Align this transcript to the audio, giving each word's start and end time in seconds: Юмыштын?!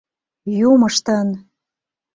Юмыштын?! 0.69 1.27